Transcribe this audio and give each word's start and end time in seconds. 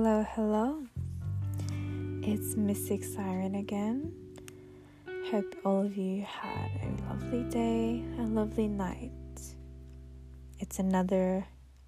Hello, 0.00 0.24
hello. 0.36 0.84
It's 2.22 2.54
Mystic 2.54 3.02
Siren 3.02 3.56
again. 3.56 4.12
Hope 5.28 5.56
all 5.64 5.84
of 5.84 5.96
you 5.96 6.22
had 6.22 6.70
a 6.84 7.08
lovely 7.08 7.42
day, 7.50 8.04
a 8.20 8.22
lovely 8.22 8.68
night. 8.68 9.10
It's 10.60 10.78
another 10.78 11.44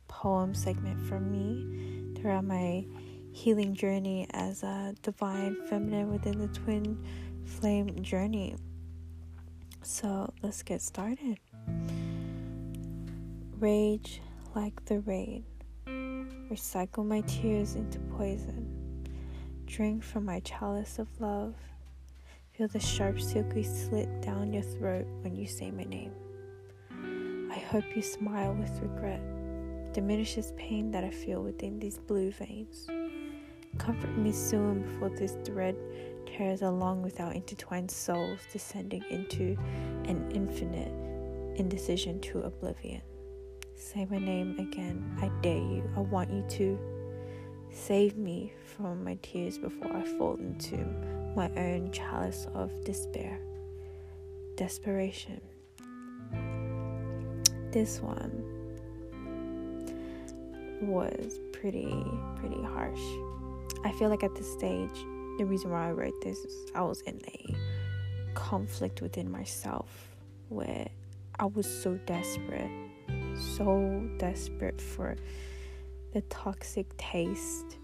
poem 0.08 0.56
segment 0.56 1.00
from 1.06 1.30
me 1.30 2.20
throughout 2.20 2.46
my 2.46 2.84
healing 3.30 3.74
journey 3.74 4.26
as 4.32 4.64
a 4.64 4.92
divine 5.02 5.54
feminine 5.68 6.10
within 6.10 6.40
the 6.40 6.48
twin 6.48 7.00
flame 7.44 8.02
journey. 8.02 8.56
So 9.82 10.32
let's 10.42 10.64
get 10.64 10.82
started. 10.82 11.38
Rage 13.60 14.20
like 14.56 14.84
the 14.86 14.98
rain 14.98 15.44
recycle 16.50 17.06
my 17.06 17.20
tears 17.22 17.76
into 17.76 18.00
poison. 18.16 18.66
Drink 19.66 20.02
from 20.02 20.24
my 20.24 20.40
chalice 20.40 20.98
of 20.98 21.06
love. 21.20 21.54
Feel 22.52 22.66
the 22.66 22.80
sharp, 22.80 23.20
silky 23.20 23.62
slit 23.62 24.20
down 24.20 24.52
your 24.52 24.64
throat 24.64 25.06
when 25.20 25.36
you 25.36 25.46
say 25.46 25.70
my 25.70 25.84
name. 25.84 26.12
I 27.52 27.58
hope 27.58 27.84
you 27.94 28.02
smile 28.02 28.54
with 28.54 28.80
regret. 28.82 29.22
Diminishes 29.92 30.52
pain 30.56 30.90
that 30.90 31.04
I 31.04 31.10
feel 31.10 31.40
within 31.40 31.78
these 31.78 31.98
blue 31.98 32.32
veins. 32.32 32.88
Comfort 33.78 34.16
me 34.18 34.32
soon 34.32 34.82
before 34.82 35.10
this 35.10 35.36
thread 35.44 35.76
tears 36.26 36.62
along 36.62 37.02
with 37.02 37.20
our 37.20 37.32
intertwined 37.32 37.90
souls, 37.90 38.40
descending 38.52 39.04
into 39.08 39.56
an 40.04 40.30
infinite 40.32 40.92
indecision 41.58 42.20
to 42.20 42.40
oblivion. 42.40 43.02
Say 43.80 44.06
my 44.10 44.18
name 44.18 44.56
again. 44.58 45.16
I 45.22 45.30
dare 45.40 45.56
you. 45.56 45.82
I 45.96 46.00
want 46.00 46.30
you 46.30 46.44
to 46.48 46.78
save 47.72 48.18
me 48.18 48.52
from 48.76 49.02
my 49.02 49.16
tears 49.22 49.56
before 49.56 49.90
I 49.90 50.02
fall 50.18 50.34
into 50.34 50.76
my 51.34 51.50
own 51.56 51.90
chalice 51.90 52.46
of 52.52 52.70
despair. 52.84 53.40
Desperation. 54.54 55.40
This 57.72 58.00
one 58.00 58.44
was 60.82 61.40
pretty, 61.50 62.04
pretty 62.36 62.62
harsh. 62.62 63.00
I 63.82 63.92
feel 63.92 64.10
like 64.10 64.22
at 64.22 64.34
this 64.34 64.52
stage, 64.52 64.94
the 65.38 65.46
reason 65.46 65.70
why 65.70 65.88
I 65.88 65.92
wrote 65.92 66.20
this 66.22 66.36
is 66.36 66.70
I 66.74 66.82
was 66.82 67.00
in 67.00 67.18
a 67.26 68.34
conflict 68.34 69.00
within 69.00 69.30
myself 69.30 70.14
where 70.50 70.86
I 71.38 71.46
was 71.46 71.66
so 71.66 71.98
desperate 72.04 72.89
so 73.40 74.08
desperate 74.18 74.80
for 74.80 75.16
the 76.12 76.20
toxic 76.22 76.96
taste, 76.96 77.78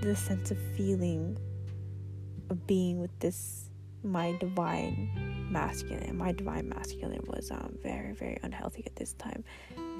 the 0.00 0.14
sense 0.14 0.50
of 0.50 0.58
feeling 0.76 1.38
of 2.50 2.66
being 2.66 3.00
with 3.00 3.16
this 3.18 3.70
my 4.04 4.32
divine 4.40 5.48
masculine. 5.50 6.16
My 6.16 6.32
divine 6.32 6.68
masculine 6.68 7.22
was 7.26 7.50
um, 7.50 7.76
very, 7.82 8.12
very 8.12 8.38
unhealthy 8.42 8.82
at 8.84 8.96
this 8.96 9.12
time, 9.14 9.44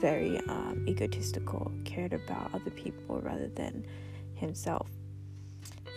very 0.01 0.39
um, 0.49 0.85
egotistical, 0.89 1.71
cared 1.85 2.13
about 2.13 2.53
other 2.53 2.71
people 2.71 3.21
rather 3.21 3.49
than 3.49 3.87
himself. 4.35 4.89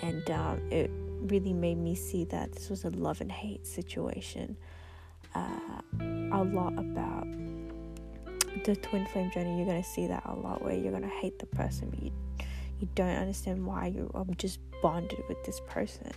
And 0.03 0.30
um, 0.30 0.61
it 0.72 0.92
really 1.22 1.53
made 1.53 1.77
me 1.77 1.95
see 1.95 2.25
that 2.25 2.53
this 2.53 2.70
was 2.70 2.83
a 2.83 2.89
love 2.92 3.22
and 3.22 3.31
hate 3.31 3.66
situation. 3.66 4.55
Uh, 5.33 5.81
a 6.31 6.44
lot 6.44 6.73
about 6.77 7.27
the 8.64 8.75
twin 8.75 9.06
flame 9.08 9.31
journey, 9.31 9.58
you're 9.58 9.66
gonna 9.66 9.84
see 9.84 10.08
that 10.08 10.23
a 10.25 10.34
lot 10.34 10.64
where 10.64 10.73
you're 10.73 10.92
gonna 10.92 11.08
hate 11.08 11.39
the 11.39 11.45
person, 11.48 11.89
but 11.89 12.02
you 12.02 12.11
you 12.80 12.89
don't 12.93 13.16
understand 13.16 13.66
why 13.66 13.88
you're 13.88 14.11
um, 14.16 14.30
just 14.38 14.60
bonded 14.82 15.23
with 15.30 15.42
this 15.45 15.61
person, 15.67 16.11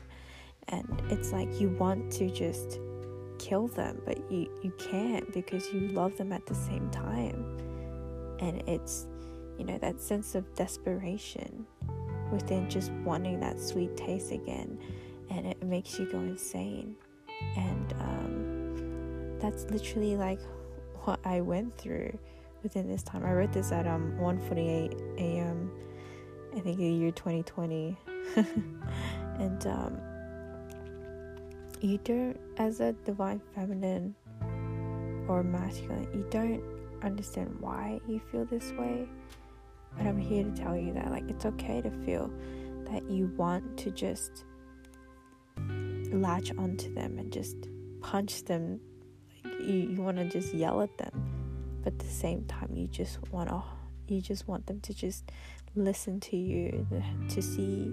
and 0.69 1.03
it's 1.09 1.33
like 1.33 1.61
you 1.61 1.69
want 1.71 2.11
to 2.13 2.31
just 2.31 2.81
kill 3.39 3.69
them, 3.69 4.01
but 4.05 4.19
you 4.31 4.51
you 4.63 4.73
can't 4.79 5.33
because 5.33 5.73
you 5.73 5.89
love 5.89 6.17
them 6.17 6.33
at 6.33 6.47
the 6.47 6.55
same 6.55 6.91
time, 6.91 7.59
and 8.41 8.63
it's 8.69 9.07
you 9.59 9.65
know 9.65 9.79
that 9.79 10.01
sense 10.01 10.35
of 10.35 10.53
desperation 10.55 11.67
within 12.33 12.69
just 12.69 12.91
wanting 13.05 13.41
that 13.41 13.59
sweet 13.61 13.97
taste 13.97 14.33
again, 14.33 14.79
and 15.31 15.47
it 15.47 15.63
makes 15.63 15.99
you 15.99 16.11
go 16.11 16.19
insane, 16.19 16.97
and 17.57 17.93
um, 18.01 19.39
that's 19.39 19.65
literally 19.71 20.17
like 20.17 20.41
what 21.09 21.21
I 21.25 21.41
went 21.41 21.75
through 21.79 22.19
within 22.63 22.87
this 22.87 23.03
time. 23.03 23.25
I 23.25 23.33
wrote 23.33 23.53
this 23.53 23.73
at 23.73 23.87
um 23.87 24.15
1:48 24.21 25.19
a.m. 25.19 25.73
I 26.55 26.61
think 26.61 26.77
the 26.77 26.85
year 26.85 27.11
2020, 27.13 27.97
and 29.39 29.67
um, 29.67 30.01
you 31.81 31.99
don't, 32.05 32.39
as 32.59 32.81
a 32.81 32.93
divine 32.93 33.41
feminine 33.55 34.15
or 35.29 35.43
masculine, 35.43 36.09
you 36.13 36.27
don't 36.31 36.63
understand 37.03 37.57
why 37.61 38.01
you 38.07 38.21
feel 38.31 38.45
this 38.45 38.73
way. 38.73 39.09
But 39.97 40.07
I'm 40.07 40.19
here 40.19 40.45
to 40.45 40.51
tell 40.51 40.77
you 40.77 40.93
that 40.93 41.11
like 41.11 41.29
it's 41.31 41.47
okay 41.47 41.81
to 41.81 41.91
feel 42.05 42.31
that 42.91 43.09
you 43.11 43.33
want 43.37 43.79
to 43.79 43.91
just 43.91 44.45
latch 46.13 46.51
onto 46.59 46.93
them 46.93 47.19
and 47.19 47.33
just 47.33 47.57
punch 48.01 48.45
them 48.45 48.81
you, 49.61 49.91
you 49.91 50.03
want 50.03 50.17
to 50.17 50.25
just 50.25 50.55
yell 50.55 50.81
at 50.83 50.97
them 50.99 51.81
but 51.83 51.93
at 51.95 51.99
the 51.99 52.07
same 52.07 52.45
time 52.45 52.71
you 52.75 52.87
just 52.87 53.19
want 53.33 53.49
to 53.49 53.63
you 54.09 54.21
just 54.21 54.49
want 54.49 54.67
them 54.67 54.81
to 54.81 54.95
just 54.95 55.31
listen 55.75 56.19
to 56.21 56.37
you 56.37 56.87
to 57.29 57.43
see 57.43 57.93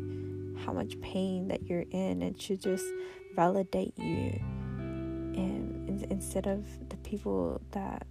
how 0.66 0.74
much 0.74 1.00
pain 1.02 1.48
that 1.50 1.68
you're 1.68 1.86
in 1.92 2.22
and 2.22 2.40
to 2.40 2.58
just 2.58 2.86
validate 3.36 3.94
you. 3.98 4.40
And 5.36 6.06
instead 6.10 6.48
of 6.48 6.66
the 6.90 6.98
people 6.98 7.62
that 7.72 8.08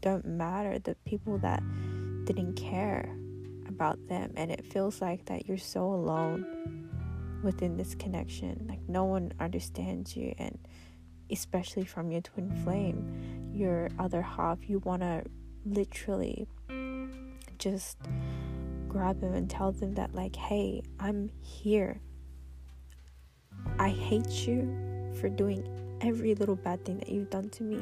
don't 0.00 0.26
matter 0.26 0.78
the 0.80 0.96
people 1.04 1.38
that 1.38 1.62
didn't 2.24 2.54
care 2.54 3.14
about 3.68 3.98
them. 4.08 4.32
And 4.36 4.50
it 4.50 4.64
feels 4.64 5.00
like 5.00 5.26
that 5.26 5.46
you're 5.46 5.58
so 5.58 5.84
alone 5.84 6.90
within 7.42 7.76
this 7.76 7.94
connection. 7.94 8.66
Like 8.68 8.80
no 8.88 9.04
one 9.04 9.32
understands 9.38 10.16
you 10.16 10.34
and 10.38 10.58
especially 11.30 11.84
from 11.84 12.10
your 12.10 12.20
twin 12.20 12.50
flame, 12.64 13.50
your 13.52 13.88
other 13.98 14.22
half, 14.22 14.68
you 14.68 14.78
want 14.80 15.02
to 15.02 15.24
literally 15.64 16.46
just 17.58 17.98
grab 18.88 19.20
them 19.20 19.34
and 19.34 19.48
tell 19.48 19.72
them 19.72 19.94
that, 19.94 20.14
like, 20.14 20.36
hey, 20.36 20.82
I'm 21.00 21.30
here. 21.40 22.00
I 23.78 23.88
hate 23.88 24.46
you 24.46 25.12
for 25.20 25.28
doing 25.28 25.66
every 26.00 26.34
little 26.34 26.56
bad 26.56 26.84
thing 26.84 26.98
that 26.98 27.08
you've 27.08 27.30
done 27.30 27.48
to 27.50 27.62
me, 27.62 27.78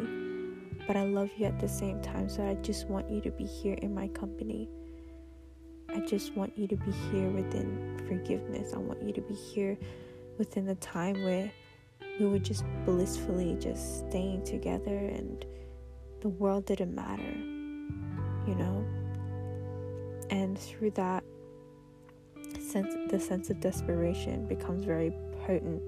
but 0.86 0.96
I 0.96 1.04
love 1.04 1.30
you 1.36 1.46
at 1.46 1.58
the 1.58 1.68
same 1.68 2.00
time, 2.02 2.28
so 2.28 2.46
I 2.46 2.54
just 2.62 2.86
want 2.88 3.10
you 3.10 3.20
to 3.22 3.30
be 3.30 3.44
here 3.44 3.74
in 3.74 3.94
my 3.94 4.08
company. 4.08 4.68
I 5.88 6.00
just 6.00 6.36
want 6.36 6.56
you 6.56 6.68
to 6.68 6.76
be 6.76 6.92
here 7.10 7.28
within 7.30 8.00
forgiveness. 8.06 8.72
I 8.74 8.78
want 8.78 9.02
you 9.02 9.12
to 9.12 9.20
be 9.22 9.34
here 9.34 9.76
within 10.38 10.64
the 10.64 10.76
time 10.76 11.22
where 11.24 11.50
we 12.20 12.26
were 12.26 12.38
just 12.38 12.64
blissfully 12.84 13.56
just 13.58 14.06
staying 14.10 14.44
together 14.44 14.94
and 14.94 15.46
the 16.20 16.28
world 16.28 16.66
didn't 16.66 16.94
matter, 16.94 17.32
you 18.46 18.54
know? 18.54 18.84
And 20.28 20.58
through 20.58 20.90
that 20.92 21.24
sense 22.60 22.94
the 23.10 23.18
sense 23.18 23.48
of 23.48 23.58
desperation 23.60 24.46
becomes 24.46 24.84
very 24.84 25.12
potent, 25.46 25.82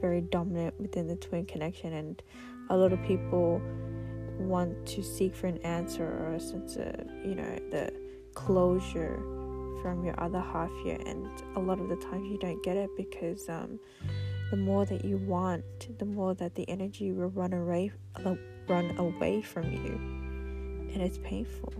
very 0.00 0.20
dominant 0.20 0.80
within 0.80 1.08
the 1.08 1.16
twin 1.16 1.44
connection 1.44 1.92
and 1.92 2.22
a 2.70 2.76
lot 2.76 2.92
of 2.92 3.02
people 3.02 3.60
want 4.38 4.86
to 4.86 5.02
seek 5.02 5.34
for 5.34 5.48
an 5.48 5.58
answer 5.58 6.04
or 6.04 6.34
a 6.34 6.40
sense 6.40 6.76
of, 6.76 6.94
you 7.24 7.34
know, 7.34 7.58
the 7.70 7.92
closure 8.34 9.16
from 9.82 10.04
your 10.04 10.14
other 10.22 10.40
half 10.40 10.70
here 10.84 10.98
and 11.04 11.28
a 11.56 11.60
lot 11.60 11.80
of 11.80 11.88
the 11.88 11.96
times 11.96 12.30
you 12.30 12.38
don't 12.38 12.62
get 12.62 12.76
it 12.76 12.88
because 12.96 13.48
um 13.48 13.78
the 14.54 14.60
more 14.60 14.84
that 14.84 15.04
you 15.04 15.16
want, 15.16 15.64
the 15.98 16.04
more 16.04 16.32
that 16.32 16.54
the 16.54 16.68
energy 16.70 17.10
will 17.10 17.26
run 17.30 17.52
away, 17.52 17.90
uh, 18.24 18.36
run 18.68 18.96
away 18.98 19.42
from 19.42 19.64
you, 19.64 19.98
and 20.94 21.02
it's 21.02 21.18
painful. 21.24 21.74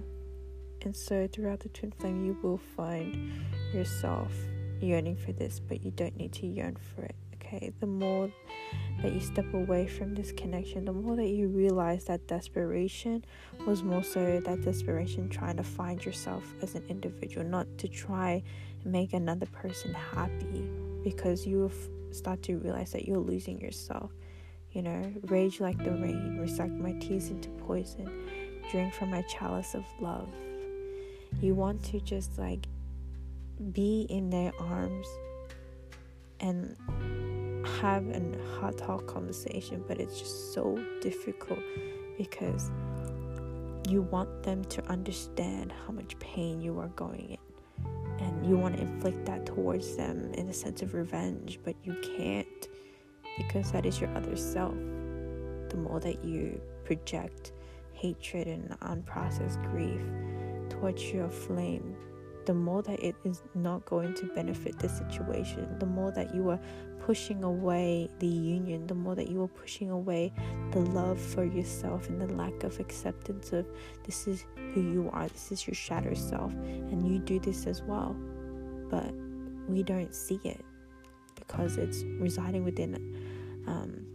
And 0.82 0.96
so, 0.96 1.28
throughout 1.28 1.60
the 1.60 1.68
twin 1.68 1.92
flame, 1.92 2.26
you 2.26 2.36
will 2.42 2.58
find 2.58 3.32
yourself 3.72 4.32
yearning 4.80 5.14
for 5.14 5.30
this, 5.30 5.60
but 5.60 5.84
you 5.84 5.92
don't 5.92 6.16
need 6.16 6.32
to 6.32 6.48
yearn 6.48 6.74
for 6.74 7.02
it. 7.02 7.14
Okay, 7.34 7.70
the 7.78 7.86
more 7.86 8.28
that 9.02 9.12
you 9.12 9.20
step 9.20 9.54
away 9.54 9.86
from 9.86 10.16
this 10.16 10.32
connection, 10.32 10.84
the 10.84 10.92
more 10.92 11.14
that 11.14 11.28
you 11.28 11.46
realize 11.46 12.06
that 12.06 12.26
desperation 12.26 13.24
was 13.68 13.84
more 13.84 14.02
so 14.02 14.40
that 14.44 14.62
desperation 14.62 15.28
trying 15.28 15.58
to 15.58 15.62
find 15.62 16.04
yourself 16.04 16.42
as 16.60 16.74
an 16.74 16.82
individual, 16.88 17.46
not 17.46 17.68
to 17.78 17.86
try 17.86 18.42
and 18.82 18.92
make 18.92 19.12
another 19.12 19.46
person 19.46 19.94
happy 19.94 20.68
because 21.04 21.46
you've 21.46 21.88
start 22.14 22.42
to 22.44 22.58
realize 22.58 22.92
that 22.92 23.06
you're 23.06 23.18
losing 23.18 23.60
yourself. 23.60 24.12
You 24.72 24.82
know, 24.82 25.12
rage 25.24 25.60
like 25.60 25.78
the 25.78 25.90
rain, 25.90 26.38
recycle 26.40 26.80
my 26.80 26.92
tears 26.94 27.28
into 27.28 27.48
poison, 27.50 28.10
drink 28.70 28.92
from 28.94 29.10
my 29.10 29.22
chalice 29.22 29.74
of 29.74 29.84
love. 30.00 30.28
You 31.40 31.54
want 31.54 31.82
to 31.84 32.00
just 32.00 32.38
like 32.38 32.66
be 33.72 34.06
in 34.10 34.30
their 34.30 34.52
arms 34.58 35.06
and 36.40 36.76
have 37.80 38.06
a 38.08 38.22
hot 38.58 38.76
talk 38.78 39.06
conversation, 39.06 39.84
but 39.86 40.00
it's 40.00 40.18
just 40.18 40.52
so 40.52 40.78
difficult 41.00 41.60
because 42.18 42.70
you 43.88 44.02
want 44.02 44.42
them 44.42 44.64
to 44.64 44.84
understand 44.86 45.72
how 45.86 45.92
much 45.92 46.18
pain 46.18 46.60
you 46.60 46.78
are 46.78 46.88
going 46.88 47.38
you 48.46 48.56
want 48.56 48.76
to 48.76 48.82
inflict 48.82 49.24
that 49.26 49.46
towards 49.46 49.96
them 49.96 50.32
in 50.34 50.48
a 50.48 50.52
sense 50.52 50.82
of 50.82 50.94
revenge 50.94 51.58
but 51.64 51.74
you 51.84 51.96
can't 52.16 52.68
because 53.36 53.72
that 53.72 53.84
is 53.84 54.00
your 54.00 54.14
other 54.16 54.36
self. 54.36 54.74
The 55.70 55.76
more 55.76 56.00
that 56.00 56.24
you 56.24 56.60
project 56.84 57.52
hatred 57.92 58.46
and 58.46 58.70
unprocessed 58.80 59.62
grief 59.70 60.02
towards 60.68 61.02
your 61.12 61.28
flame 61.28 61.96
the 62.46 62.54
more 62.54 62.82
that 62.82 63.00
it 63.00 63.16
is 63.24 63.42
not 63.54 63.84
going 63.86 64.14
to 64.14 64.26
benefit 64.26 64.78
the 64.78 64.88
situation, 64.88 65.76
the 65.78 65.86
more 65.86 66.10
that 66.12 66.34
you 66.34 66.50
are 66.50 66.60
pushing 67.00 67.44
away 67.44 68.08
the 68.18 68.26
union, 68.26 68.86
the 68.86 68.94
more 68.94 69.14
that 69.14 69.28
you 69.28 69.42
are 69.42 69.48
pushing 69.48 69.90
away 69.90 70.32
the 70.72 70.80
love 70.80 71.20
for 71.20 71.44
yourself 71.44 72.08
and 72.08 72.20
the 72.20 72.26
lack 72.34 72.64
of 72.64 72.78
acceptance 72.80 73.52
of 73.52 73.66
this 74.04 74.26
is 74.26 74.44
who 74.72 74.80
you 74.80 75.10
are, 75.12 75.28
this 75.28 75.52
is 75.52 75.66
your 75.66 75.74
shadow 75.74 76.14
self, 76.14 76.52
and 76.52 77.06
you 77.06 77.18
do 77.18 77.38
this 77.38 77.66
as 77.66 77.82
well. 77.82 78.16
But 78.94 79.12
we 79.66 79.82
don't 79.82 80.14
see 80.14 80.40
it 80.44 80.64
because 81.34 81.78
it's 81.78 82.04
residing 82.20 82.62
within 82.62 82.94
um, 83.66 84.06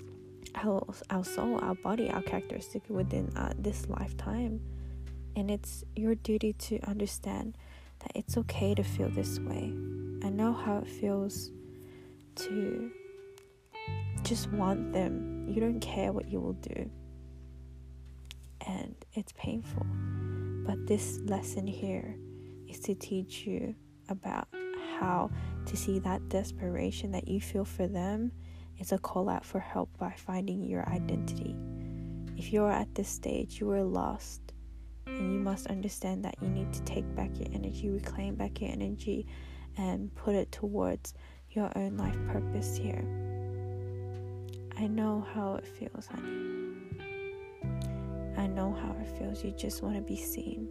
our, 0.56 0.88
our 1.10 1.26
soul, 1.26 1.60
our 1.62 1.76
body, 1.76 2.10
our 2.10 2.22
characteristic 2.22 2.84
within 2.88 3.36
uh, 3.36 3.52
this 3.60 3.90
lifetime. 3.90 4.62
And 5.36 5.52
it's 5.52 5.84
your 5.98 6.16
duty 6.16 6.54
to 6.54 6.80
understand 6.88 7.58
that 8.00 8.12
it's 8.16 8.38
okay 8.38 8.74
to 8.74 8.84
feel 8.84 9.10
this 9.10 9.38
way. 9.40 9.74
I 10.24 10.30
know 10.30 10.54
how 10.54 10.78
it 10.78 10.88
feels 10.88 11.52
to 12.36 12.90
just 14.24 14.50
want 14.54 14.94
them. 14.94 15.50
You 15.50 15.60
don't 15.60 15.81
care 15.81 16.14
what 16.14 16.31
you 16.31 16.40
will 16.40 16.54
do. 16.54 16.90
And 18.66 18.96
it's 19.14 19.34
painful. 19.34 19.86
But 20.66 20.88
this 20.88 21.20
lesson 21.26 21.68
here 21.68 22.16
is 22.70 22.80
to 22.81 22.96
teach 22.96 23.46
you 23.46 23.76
about 24.08 24.48
how 25.00 25.31
to 25.66 25.78
see 25.78 26.00
that 26.00 26.28
desperation 26.30 27.12
that 27.12 27.28
you 27.28 27.40
feel 27.40 27.66
for 27.66 27.88
them 27.88 28.31
is 28.80 28.92
a 28.92 28.98
call 28.98 29.30
out 29.30 29.46
for 29.46 29.60
help 29.60 29.90
by 29.98 30.13
finding 30.18 30.63
your 30.63 30.88
identity. 30.90 31.56
If 32.38 32.51
you're 32.54 32.72
at 32.72 32.94
this 32.96 33.10
stage, 33.10 33.60
you 33.60 33.69
are 33.72 33.84
lost 33.84 34.42
and 35.06 35.34
you 35.34 35.40
must 35.40 35.68
understand 35.68 36.24
that 36.25 36.36
you 36.42 36.50
need 36.50 36.72
to 36.74 36.81
take 36.84 37.16
back 37.16 37.31
your 37.38 37.50
energy, 37.54 37.90
reclaim 37.90 38.36
back 38.36 38.62
your 38.62 38.72
energy, 38.72 39.28
and 39.78 40.13
put 40.16 40.36
it 40.36 40.51
towards 40.51 41.13
your 41.52 41.72
own 41.75 41.98
life 41.98 42.18
purpose 42.28 42.78
here. 42.78 43.04
I 44.78 44.88
know 44.88 45.28
how 45.34 45.56
it 45.56 45.68
feels, 45.68 46.07
honey. 46.07 46.75
I 48.38 48.48
know 48.48 48.72
how 48.72 48.95
it 49.02 49.18
feels. 49.18 49.44
You 49.44 49.52
just 49.52 49.84
want 49.84 49.95
to 49.95 50.02
be 50.02 50.16
seen. 50.16 50.69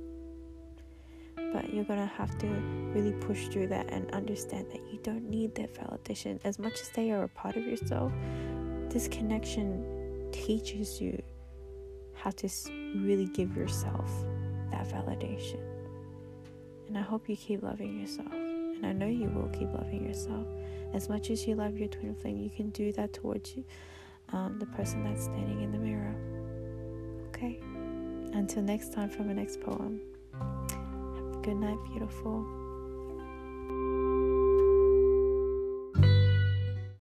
But 1.61 1.75
you're 1.75 1.85
to 1.85 2.07
have 2.07 2.39
to 2.39 2.47
really 2.95 3.11
push 3.11 3.49
through 3.49 3.67
that 3.69 3.91
and 3.91 4.09
understand 4.13 4.71
that 4.71 4.81
you 4.93 5.01
don't 5.03 5.29
need 5.29 5.57
that 5.57 5.75
validation. 5.75 6.39
As 6.45 6.57
much 6.57 6.75
as 6.81 6.89
they 6.91 7.11
are 7.11 7.25
a 7.25 7.29
part 7.29 7.57
of 7.57 7.67
yourself, 7.67 8.13
this 8.91 9.09
connection 9.09 10.31
teaches 10.31 11.01
you 11.01 11.21
how 12.15 12.31
to 12.31 12.49
really 12.95 13.27
give 13.27 13.57
yourself 13.57 14.09
that 14.71 14.87
validation. 14.87 15.59
And 16.87 16.97
I 16.97 17.03
hope 17.03 17.29
you 17.29 17.37
keep 17.37 17.65
loving 17.65 17.99
yourself. 17.99 18.33
And 18.33 18.87
I 18.87 18.93
know 18.93 19.09
you 19.09 19.29
will 19.29 19.49
keep 19.49 19.73
loving 19.75 20.07
yourself. 20.07 20.47
As 20.95 21.09
much 21.09 21.29
as 21.31 21.45
you 21.45 21.57
love 21.57 21.77
your 21.77 21.89
twin 21.89 22.15
flame, 22.15 22.39
you 22.39 22.51
can 22.51 22.71
do 22.71 22.93
that 22.93 23.13
towards 23.13 23.57
you, 23.57 23.65
um, 24.33 24.61
the 24.61 24.67
person 24.67 25.03
that's 25.03 25.25
standing 25.25 25.61
in 25.61 25.73
the 25.73 25.79
mirror. 25.79 26.15
Okay? 27.31 27.59
Until 28.33 28.63
next 28.63 28.93
time 28.93 29.11
from 29.11 29.27
the 29.27 29.35
next 29.35 29.61
poem. 29.61 30.01
Good 31.49 31.61
night, 31.61 31.83
beautiful. 31.91 32.58